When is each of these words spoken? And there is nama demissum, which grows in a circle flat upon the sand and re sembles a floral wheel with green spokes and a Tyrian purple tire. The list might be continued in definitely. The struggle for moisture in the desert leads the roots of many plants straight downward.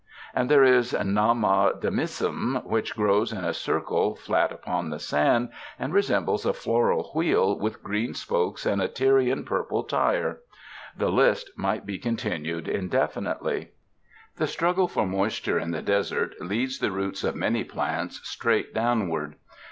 And 0.33 0.49
there 0.49 0.63
is 0.63 0.93
nama 0.93 1.73
demissum, 1.79 2.61
which 2.65 2.95
grows 2.95 3.31
in 3.31 3.43
a 3.43 3.53
circle 3.53 4.15
flat 4.15 4.51
upon 4.51 4.89
the 4.89 4.97
sand 4.97 5.49
and 5.77 5.93
re 5.93 6.01
sembles 6.01 6.43
a 6.43 6.53
floral 6.53 7.11
wheel 7.13 7.55
with 7.59 7.83
green 7.83 8.15
spokes 8.15 8.65
and 8.65 8.81
a 8.81 8.87
Tyrian 8.87 9.45
purple 9.45 9.83
tire. 9.83 10.39
The 10.97 11.11
list 11.11 11.51
might 11.55 11.85
be 11.85 11.99
continued 11.99 12.67
in 12.67 12.89
definitely. 12.89 13.73
The 14.37 14.47
struggle 14.47 14.87
for 14.87 15.05
moisture 15.05 15.59
in 15.59 15.69
the 15.69 15.83
desert 15.83 16.33
leads 16.39 16.79
the 16.79 16.89
roots 16.91 17.23
of 17.23 17.35
many 17.35 17.63
plants 17.63 18.21
straight 18.27 18.73
downward. 18.73 19.35